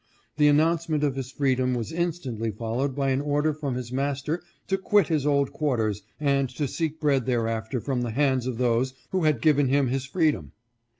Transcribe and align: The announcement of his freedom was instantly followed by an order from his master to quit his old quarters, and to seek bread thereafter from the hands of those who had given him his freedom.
The 0.37 0.47
announcement 0.47 1.03
of 1.03 1.15
his 1.15 1.31
freedom 1.31 1.75
was 1.75 1.91
instantly 1.91 2.49
followed 2.49 2.95
by 2.95 3.11
an 3.11 3.21
order 3.21 3.53
from 3.53 3.75
his 3.75 3.91
master 3.91 4.41
to 4.67 4.75
quit 4.79 5.09
his 5.09 5.27
old 5.27 5.53
quarters, 5.53 6.01
and 6.19 6.49
to 6.55 6.67
seek 6.67 6.99
bread 6.99 7.27
thereafter 7.27 7.79
from 7.79 8.01
the 8.01 8.09
hands 8.09 8.47
of 8.47 8.57
those 8.57 8.95
who 9.11 9.25
had 9.25 9.43
given 9.43 9.67
him 9.67 9.89
his 9.89 10.05
freedom. 10.07 10.53